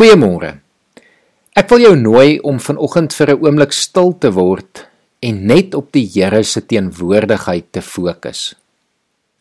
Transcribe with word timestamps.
Goeiemôre. 0.00 0.54
Ek 1.60 1.66
wil 1.68 1.82
jou 1.84 1.96
nooi 2.00 2.38
om 2.48 2.56
vanoggend 2.56 3.12
vir 3.12 3.30
'n 3.34 3.42
oomblik 3.44 3.72
stil 3.76 4.16
te 4.16 4.30
word 4.32 4.88
en 5.20 5.46
net 5.46 5.74
op 5.74 5.92
die 5.92 6.08
Here 6.08 6.42
se 6.42 6.60
teenwoordigheid 6.60 7.66
te 7.72 7.82
fokus. 7.82 8.54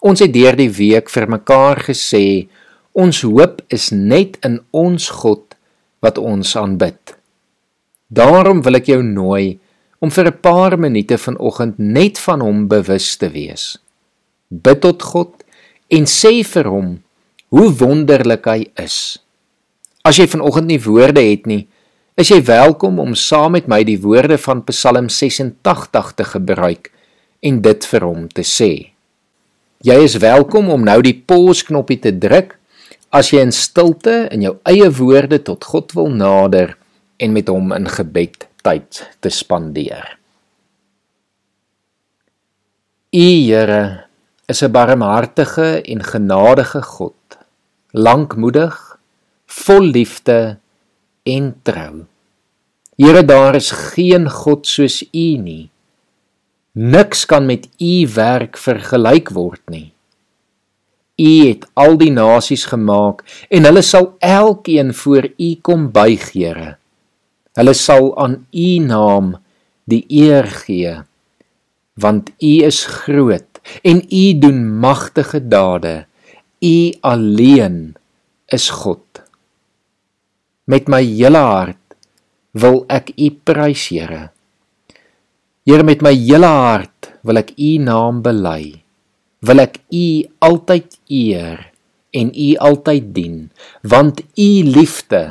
Ons 0.00 0.20
het 0.20 0.32
deur 0.32 0.56
die 0.56 0.70
week 0.70 1.10
vir 1.10 1.28
mekaar 1.28 1.76
gesê 1.76 2.48
ons 2.94 3.20
hoop 3.20 3.60
is 3.68 3.90
net 3.92 4.38
in 4.42 4.60
ons 4.72 5.10
God 5.10 5.54
wat 6.00 6.16
ons 6.16 6.56
aanbid. 6.56 7.16
Daarom 8.08 8.62
wil 8.62 8.76
ek 8.76 8.86
jou 8.86 9.02
nooi 9.02 9.58
om 10.00 10.10
vir 10.10 10.24
'n 10.24 10.40
paar 10.40 10.78
minute 10.78 11.18
vanoggend 11.18 11.78
net 11.78 12.18
van 12.18 12.40
hom 12.40 12.66
bewus 12.66 13.16
te 13.16 13.28
wees. 13.28 13.76
Bid 14.48 14.80
tot 14.80 15.02
God 15.02 15.44
en 15.90 16.04
sê 16.04 16.42
vir 16.42 16.64
hom 16.64 17.02
hoe 17.48 17.70
wonderlik 17.72 18.46
hy 18.46 18.72
is. 18.76 19.18
As 20.06 20.20
jy 20.20 20.28
vanoggend 20.30 20.68
nie 20.70 20.78
woorde 20.78 21.22
het 21.24 21.48
nie, 21.50 21.64
is 22.14 22.28
jy 22.30 22.38
welkom 22.46 23.00
om 23.02 23.16
saam 23.18 23.56
met 23.56 23.64
my 23.66 23.80
die 23.82 23.98
woorde 23.98 24.36
van 24.38 24.60
Psalm 24.68 25.08
86 25.10 26.12
te 26.14 26.26
gebruik 26.30 26.92
en 27.42 27.58
dit 27.64 27.88
vir 27.90 28.06
hom 28.06 28.28
te 28.30 28.44
sê. 28.46 28.70
Jy 29.82 29.96
is 30.04 30.14
welkom 30.22 30.70
om 30.70 30.86
nou 30.86 31.00
die 31.02 31.16
pause 31.26 31.66
knoppie 31.66 31.98
te 32.04 32.14
druk 32.14 32.54
as 33.10 33.32
jy 33.34 33.42
in 33.48 33.50
stilte 33.50 34.14
in 34.30 34.46
jou 34.46 34.54
eie 34.70 34.86
woorde 34.94 35.40
tot 35.42 35.66
God 35.66 35.96
wil 35.98 36.14
nader 36.14 36.76
en 37.18 37.34
met 37.34 37.50
hom 37.50 37.74
in 37.74 37.90
gebed 37.90 38.46
tyd 38.62 39.02
te 39.18 39.32
spandeer. 39.32 40.06
U 43.10 43.26
Here 43.26 44.06
is 44.46 44.62
'n 44.62 44.70
barmhartige 44.70 45.82
en 45.82 46.02
genadige 46.02 46.82
God, 46.82 47.18
lankmoedig 47.90 48.85
vol 49.64 49.90
liefde 49.94 50.58
en 51.26 51.54
trou. 51.66 52.04
Here, 52.96 53.22
daar 53.24 53.56
is 53.58 53.70
geen 53.94 54.28
God 54.30 54.66
soos 54.66 55.02
U 55.12 55.26
nie. 55.40 55.68
Niks 56.76 57.24
kan 57.28 57.46
met 57.48 57.68
U 57.80 58.06
werk 58.14 58.56
vergelyk 58.60 59.32
word 59.36 59.62
nie. 59.72 59.90
U 61.16 61.32
het 61.48 61.64
al 61.80 61.96
die 61.96 62.12
nasies 62.12 62.66
gemaak 62.68 63.24
en 63.48 63.64
hulle 63.68 63.82
sal 63.84 64.12
elkeen 64.20 64.92
voor 64.94 65.30
U 65.32 65.50
kom 65.64 65.90
buig, 65.92 66.32
Here. 66.36 66.76
Hulle 67.56 67.74
sal 67.74 68.12
aan 68.20 68.42
U 68.52 68.70
naam 68.84 69.36
die 69.88 70.04
eer 70.12 70.48
gee 70.66 70.98
want 71.96 72.30
U 72.40 72.52
is 72.68 72.84
groot 72.84 73.60
en 73.82 74.02
U 74.12 74.38
doen 74.38 74.78
magtige 74.78 75.40
dade. 75.48 76.06
U 76.60 76.92
alleen 77.00 77.96
is 78.46 78.70
God. 78.70 79.25
Met 80.66 80.88
my 80.90 81.02
hele 81.06 81.38
hart 81.38 81.94
wil 82.58 82.82
ek 82.90 83.12
U 83.14 83.30
prys, 83.46 83.86
Here. 83.92 84.32
Here, 85.62 85.84
met 85.86 86.02
my 86.02 86.10
hele 86.14 86.50
hart 86.50 87.12
wil 87.22 87.38
ek 87.38 87.52
U 87.54 87.70
naam 87.82 88.18
bely. 88.24 88.82
Wil 89.46 89.62
ek 89.62 89.78
U 89.94 90.06
altyd 90.42 90.98
eer 91.06 91.68
en 92.16 92.32
U 92.34 92.48
altyd 92.66 93.12
dien, 93.14 93.38
want 93.86 94.24
U 94.34 94.50
liefde 94.66 95.22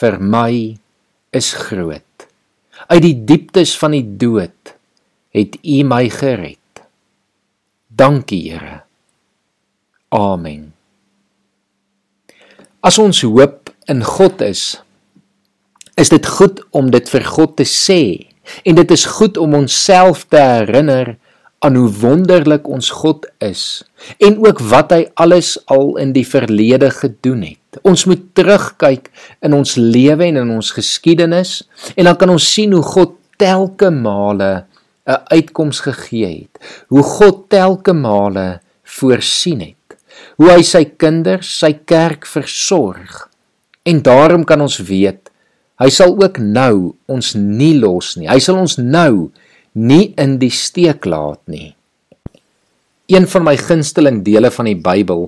vir 0.00 0.18
my 0.18 0.52
is 1.30 1.52
groot. 1.54 2.26
Uit 2.90 3.02
die 3.04 3.16
dieptes 3.30 3.76
van 3.78 3.94
die 3.94 4.06
dood 4.18 4.74
het 5.34 5.58
U 5.62 5.78
my 5.86 6.08
gered. 6.10 6.82
Dankie, 7.86 8.50
Here. 8.50 8.80
Amen. 10.14 10.72
As 12.82 12.98
ons 12.98 13.22
hoop 13.22 13.63
in 13.90 14.04
God 14.04 14.40
is, 14.40 14.82
is 16.00 16.10
dit 16.10 16.26
goed 16.26 16.62
om 16.74 16.90
dit 16.90 17.10
vir 17.10 17.26
God 17.36 17.56
te 17.58 17.66
sê 17.68 18.30
en 18.64 18.76
dit 18.76 18.90
is 18.92 19.04
goed 19.16 19.38
om 19.40 19.54
onsself 19.56 20.26
te 20.32 20.40
herinner 20.40 21.14
aan 21.64 21.78
hoe 21.80 21.88
wonderlik 22.00 22.68
ons 22.68 22.90
God 23.00 23.26
is 23.44 23.84
en 24.20 24.36
ook 24.42 24.60
wat 24.72 24.92
hy 24.92 25.04
alles 25.20 25.56
al 25.72 25.96
in 26.02 26.12
die 26.16 26.26
verlede 26.28 26.90
gedoen 26.92 27.44
het. 27.46 27.80
Ons 27.88 28.04
moet 28.10 28.20
terugkyk 28.36 29.08
in 29.44 29.56
ons 29.56 29.76
lewe 29.80 30.28
en 30.28 30.42
in 30.42 30.52
ons 30.58 30.74
geskiedenis 30.76 31.62
en 31.94 32.10
dan 32.10 32.18
kan 32.20 32.32
ons 32.34 32.48
sien 32.56 32.74
hoe 32.76 32.84
God 32.84 33.16
telke 33.40 33.90
male 33.90 34.66
'n 35.06 35.20
uitkoms 35.32 35.80
gegee 35.84 36.48
het. 36.48 36.58
Hoe 36.88 37.02
God 37.02 37.48
telke 37.48 37.92
male 37.92 38.60
voorsien 38.84 39.60
het. 39.60 39.98
Hoe 40.36 40.50
hy 40.50 40.62
sy 40.62 40.84
kinders, 40.84 41.58
sy 41.58 41.72
kerk 41.84 42.26
versorg 42.26 43.28
En 43.84 44.02
daarom 44.02 44.44
kan 44.48 44.60
ons 44.64 44.78
weet 44.80 45.30
hy 45.82 45.88
sal 45.90 46.14
ook 46.16 46.38
nou 46.38 46.94
ons 47.10 47.32
nie 47.34 47.74
los 47.78 48.14
nie. 48.16 48.28
Hy 48.30 48.38
sal 48.40 48.60
ons 48.62 48.76
nou 48.78 49.30
nie 49.74 50.12
in 50.20 50.38
die 50.38 50.52
steek 50.54 51.06
laat 51.06 51.42
nie. 51.50 51.74
Een 53.10 53.26
van 53.28 53.44
my 53.44 53.56
gunsteling 53.60 54.22
dele 54.24 54.52
van 54.54 54.70
die 54.70 54.78
Bybel 54.78 55.26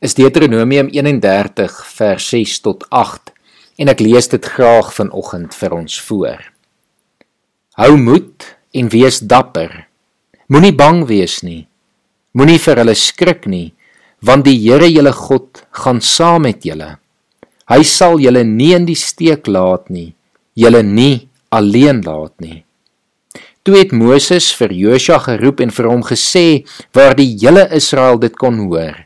is 0.00 0.14
Deuteronomium 0.16 0.88
31 0.94 1.74
vers 1.98 2.30
6 2.32 2.54
tot 2.64 2.86
8 2.88 3.34
en 3.82 3.90
ek 3.92 4.00
lees 4.04 4.30
dit 4.32 4.46
graag 4.54 4.94
vanoggend 4.94 5.56
vir 5.56 5.74
ons 5.76 5.98
voor. 6.06 6.40
Hou 7.80 7.92
moed 7.96 8.46
en 8.76 8.88
wees 8.92 9.20
dapper. 9.20 9.72
Moenie 10.48 10.74
bang 10.76 11.04
wees 11.08 11.40
nie. 11.46 11.66
Moenie 12.36 12.60
vir 12.62 12.80
hulle 12.82 12.94
skrik 12.94 13.46
nie, 13.50 13.72
want 14.22 14.44
die 14.46 14.56
Here, 14.60 14.86
julle 14.86 15.12
God, 15.16 15.64
gaan 15.74 16.00
saam 16.04 16.44
met 16.46 16.64
julle. 16.66 16.94
Hy 17.70 17.84
sal 17.86 18.18
julle 18.18 18.42
nie 18.42 18.72
in 18.74 18.86
die 18.88 18.98
steek 18.98 19.46
laat 19.46 19.92
nie, 19.94 20.10
julle 20.58 20.82
nie 20.82 21.28
alleen 21.54 22.02
laat 22.02 22.34
nie. 22.42 22.64
Toe 23.62 23.76
het 23.76 23.92
Moses 23.94 24.48
vir 24.58 24.72
Josua 24.74 25.20
geroep 25.22 25.60
en 25.62 25.70
vir 25.70 25.86
hom 25.86 26.02
gesê 26.02 26.64
waar 26.96 27.14
die 27.14 27.28
hele 27.38 27.68
Israel 27.76 28.18
dit 28.18 28.34
kon 28.40 28.58
hoor: 28.66 29.04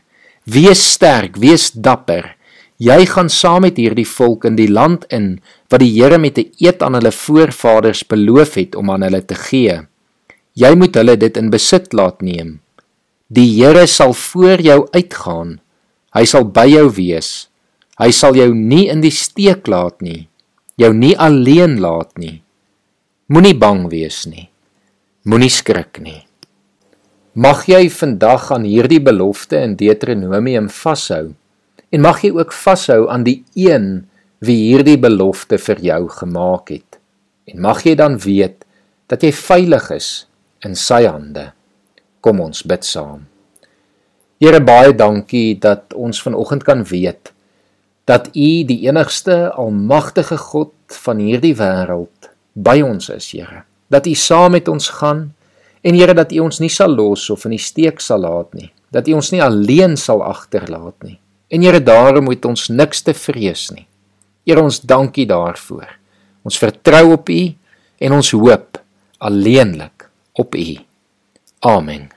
Wees 0.49 0.81
sterk, 0.95 1.37
wees 1.37 1.69
dapper. 1.75 2.33
Jy 2.81 3.05
gaan 3.07 3.29
saam 3.29 3.63
met 3.63 3.77
hierdie 3.79 4.07
volk 4.07 4.47
in 4.49 4.57
die 4.57 4.67
land 4.67 5.05
in 5.13 5.37
wat 5.71 5.79
die 5.79 5.93
Here 5.95 6.17
met 6.17 6.37
'n 6.37 6.51
eed 6.59 6.81
aan 6.83 6.97
hulle 6.97 7.11
voorvaders 7.11 8.03
beloof 8.03 8.55
het 8.55 8.75
om 8.75 8.89
aan 8.89 9.01
hulle 9.01 9.21
te 9.21 9.35
gee. 9.35 9.87
Jy 10.53 10.75
moet 10.75 10.95
hulle 10.95 11.17
dit 11.17 11.37
in 11.37 11.49
besit 11.49 11.93
laat 11.93 12.21
neem. 12.21 12.59
Die 13.29 13.61
Here 13.61 13.87
sal 13.87 14.13
voor 14.13 14.59
jou 14.61 14.87
uitgaan. 14.91 15.59
Hy 16.15 16.25
sal 16.25 16.43
by 16.43 16.67
jou 16.67 16.89
wees. 16.89 17.47
Hy 17.95 18.11
sal 18.11 18.35
jou 18.35 18.49
nie 18.51 18.89
in 18.91 18.99
die 18.99 19.13
steek 19.13 19.69
laat 19.71 20.01
nie, 20.03 20.25
jou 20.75 20.91
nie 20.91 21.13
alleen 21.15 21.77
laat 21.79 22.17
nie. 22.19 22.41
Moenie 23.31 23.55
bang 23.55 23.85
wees 23.87 24.25
nie. 24.27 24.49
Moenie 25.25 25.49
skrik 25.49 26.01
nie. 26.03 26.19
Mag 27.39 27.63
jy 27.71 27.87
vandag 27.91 28.49
aan 28.51 28.67
hierdie 28.67 28.99
belofte 29.03 29.61
in 29.63 29.77
Deuteronomium 29.79 30.67
vashou 30.71 31.33
en 31.95 32.03
mag 32.03 32.19
jy 32.23 32.33
ook 32.35 32.51
vashou 32.55 33.05
aan 33.11 33.23
die 33.23 33.41
een 33.55 34.05
wie 34.43 34.57
hierdie 34.69 34.97
belofte 34.99 35.57
vir 35.59 35.79
jou 35.83 36.01
gemaak 36.19 36.73
het. 36.75 36.99
En 37.47 37.63
mag 37.63 37.83
jy 37.87 37.95
dan 37.95 38.19
weet 38.19 38.65
dat 39.07 39.23
jy 39.23 39.31
veilig 39.35 39.87
is 39.95 40.09
in 40.67 40.75
sy 40.75 41.05
hande. 41.07 41.53
Kom 42.19 42.43
ons 42.43 42.65
bid 42.67 42.83
saam. 42.83 43.23
Here 44.43 44.59
baie 44.59 44.91
dankie 44.91 45.55
dat 45.63 45.95
ons 45.95 46.19
vanoggend 46.23 46.67
kan 46.67 46.83
weet 46.83 47.31
dat 48.05 48.29
U 48.33 48.49
die 48.69 48.85
enigste 48.85 49.51
almagtige 49.57 50.37
God 50.37 50.73
van 51.01 51.21
hierdie 51.23 51.55
wêreld 51.57 52.29
by 52.53 52.79
ons 52.85 53.09
is, 53.09 53.31
Here. 53.33 53.63
Dat 53.89 54.07
U 54.07 54.13
saam 54.13 54.55
met 54.55 54.67
ons 54.67 54.89
gaan 55.01 55.27
en 55.81 55.97
Here 55.97 56.13
dat 56.13 56.31
U 56.31 56.45
ons 56.45 56.61
nie 56.61 56.71
sal 56.71 56.93
los 56.93 57.29
of 57.29 57.45
in 57.45 57.57
die 57.57 57.61
steek 57.61 58.01
sal 58.01 58.23
laat 58.25 58.53
nie. 58.53 58.71
Dat 58.93 59.09
U 59.09 59.17
ons 59.17 59.31
nie 59.33 59.43
alleen 59.43 59.97
sal 59.97 60.23
agterlaat 60.23 60.97
nie. 61.03 61.17
En 61.49 61.61
Here, 61.61 61.81
daarom 61.81 62.29
moet 62.29 62.45
ons 62.45 62.69
niks 62.69 63.03
te 63.05 63.13
vrees 63.13 63.69
nie. 63.75 63.85
Here, 64.45 64.61
ons 64.61 64.81
dankie 64.81 65.27
daarvoor. 65.29 65.87
Ons 66.45 66.57
vertrou 66.61 67.05
op 67.17 67.29
U 67.29 67.41
en 68.05 68.17
ons 68.17 68.33
hoop 68.37 68.81
alleenlik 69.17 70.09
op 70.41 70.55
U. 70.55 70.67
Amen. 71.65 72.14